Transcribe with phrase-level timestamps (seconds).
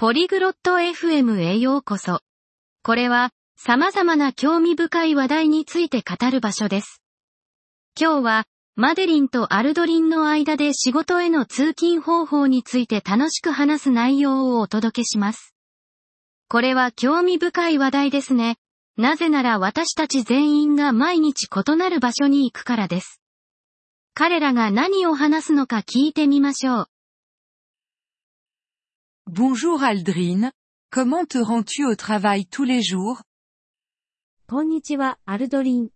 [0.00, 2.20] ポリグロット FM へようこそ。
[2.82, 7.02] これは、様々な興味深い話題について語る場所です。
[8.00, 8.44] 今日は、
[8.76, 15.54] マデリンとアルドリンの間で仕事への通勤方法について楽しく話す内容をお届けします。
[16.48, 18.56] これは興味深い話題ですね。
[18.96, 23.20] なぜなら私たち全員が毎日異なる場所に行くからです。
[24.14, 26.86] 彼らが何を話すのか聞いてみましょう。
[29.37, 30.51] Bonjour Aldrine,
[30.91, 33.21] comment te rends-tu au travail tous les jours
[34.47, 35.89] こんにちは、アルドリン。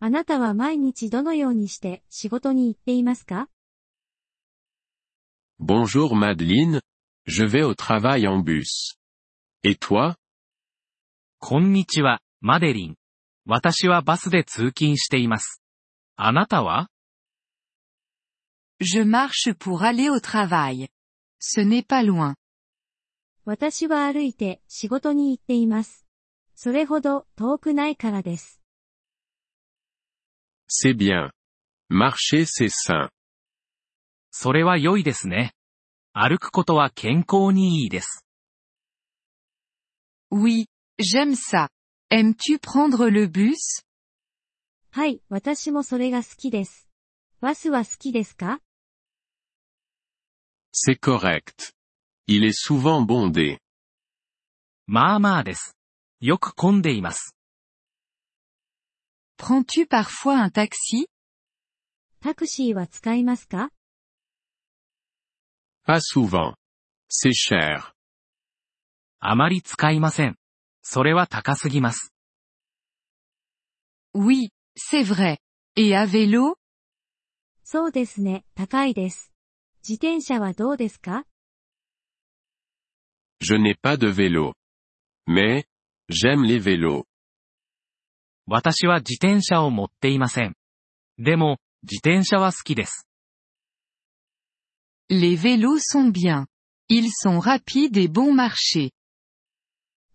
[0.00, 3.48] あなたは毎日どのようにして仕事に行っていますか
[5.60, 6.80] Bonjour Madeleine,
[7.26, 8.96] je vais au travail en bus.
[9.62, 10.16] Et toi
[11.38, 12.96] こんにちは、マデリン。
[13.46, 15.62] 私はバスで通勤しています。
[16.16, 16.88] あなたは
[18.80, 20.88] Je marche pour aller au travail.
[21.38, 22.34] Ce n'est pas loin.
[23.45, 26.07] 私は歩いて仕事に行っています。
[26.55, 28.59] それほど遠くないからです。
[30.67, 31.29] C'est bien.
[31.91, 33.09] Marcher c'est sain.
[34.31, 35.53] それは良いですね。
[36.11, 38.25] 歩くことは健康にいいです。
[40.31, 40.65] Oui,
[40.97, 41.69] j'aime ça.
[42.09, 43.85] Aimes-tu prendre le bus?
[44.89, 46.89] はい、私もそれが好きです。
[47.41, 48.59] バスは好きですか
[50.73, 51.74] ？C'est correct.
[52.27, 53.59] Il est souvent bondé.
[54.87, 55.77] まあまあです。
[56.19, 57.35] よく混んでいます。
[59.37, 61.07] Prends-tu parfois un taxi
[62.21, 63.69] タクシーは使いますか
[65.85, 66.55] Pas souvent.
[67.09, 67.93] C'est cher.
[69.19, 70.35] あまり使いません。
[70.81, 72.11] それは高すぎます。
[74.15, 75.37] Oui, c'est vrai.
[75.75, 76.55] Et à vélo
[77.63, 79.31] そうですね、高いです。
[79.87, 81.25] 自転車はどうですか
[83.44, 84.54] Je n'ai pas de vélo.
[85.26, 85.64] Mais,
[86.08, 87.04] j'aime les vélos.
[88.46, 90.54] 私は自転車を持っていません。
[91.18, 93.06] でも、自転車は好きです。
[95.08, 96.46] Les vélos sont bien.
[96.88, 98.92] Ils sont rapides et bon marché.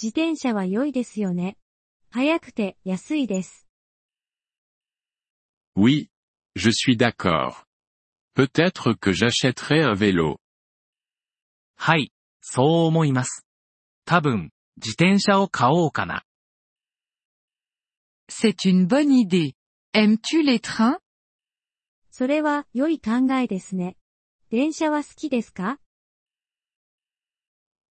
[0.00, 1.56] 自転車は良いですよね。
[2.10, 3.66] 早くて安いです。
[5.76, 6.08] Oui,
[6.54, 7.64] je suis d'accord.
[8.34, 10.38] Peut-être que j'achèterai un vélo.
[11.76, 12.12] はい、
[12.45, 13.47] そう思います。
[14.05, 16.25] 多分、自転車を買おうかな。
[18.29, 19.53] C'est une bonne idée.
[19.93, 20.99] Aimes-tu les trains
[22.11, 23.95] それは良い考えですね。
[24.51, 25.79] 電車は好きですか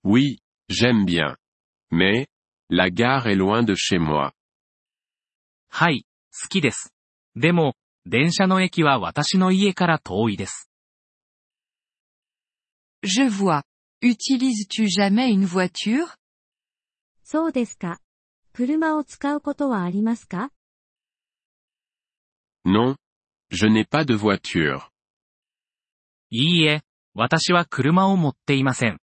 [0.04, 1.36] Oui, j'aime bien.
[1.90, 2.26] Mais,
[2.68, 4.32] la gare est loin de chez moi.
[5.68, 6.92] はい、好きです。
[7.36, 7.74] でも、
[8.04, 10.70] 電車の駅は私の家から遠いです。
[13.02, 13.62] Je vois.
[14.01, 16.17] Utilises-tu jamais une voiture
[17.23, 17.99] そうですか。
[18.53, 20.51] 車を使うことはありますか
[22.65, 22.95] Non.
[23.49, 24.89] Je n'ai pas de voiture.
[26.29, 26.81] いいえ、
[27.13, 28.99] 私は車を持っていません。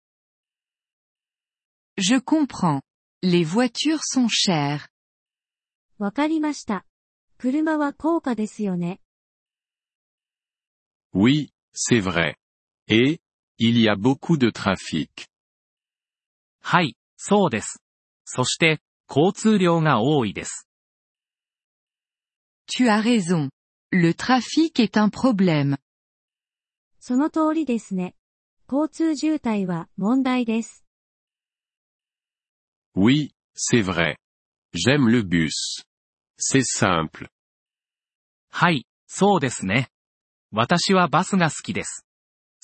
[1.97, 2.83] Je comprends.
[3.23, 4.89] Les voitures sont chères.
[5.99, 6.87] わかりました。
[7.39, 9.01] 車は高価ですよね。
[11.15, 12.37] Oui, c'est vrai.
[12.89, 13.21] Et,
[13.58, 15.10] il y a beaucoup de trafic.
[16.62, 17.82] はい、そうです。
[18.26, 20.68] そして、交通量が多いです。
[22.68, 23.50] Tu as raison.
[23.92, 25.78] Le trafic est un problème.
[27.00, 28.16] その通りですね。
[28.68, 30.84] 交通渋滞は問題です。
[32.96, 34.18] Oui, c'est vrai.
[34.74, 35.86] J'aime le bus.
[36.38, 37.30] C'est simple.
[38.50, 39.90] はい、そうですね。
[40.52, 42.06] 私はバスが好きです。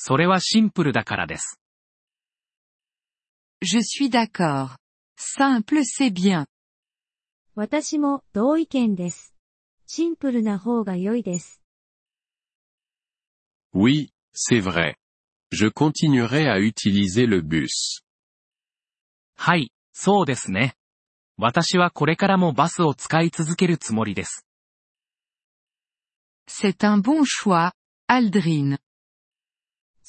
[0.04, 1.60] それはシンプルだからです。
[3.62, 4.78] Je suis d'accord.
[5.16, 6.48] Simple c'est bien.
[7.54, 9.36] 私も同意見です。
[9.86, 11.62] シンプルな方が良いです。
[13.76, 14.96] Oui, c'est vrai.
[15.52, 18.02] Je continuerai à utiliser le bus.
[19.36, 20.74] はい、そうですね。
[21.38, 24.48] 私はこれからもバスを使い続けるつもりです。
[26.48, 27.74] C'est un bon choix,
[28.10, 28.80] Aldrine.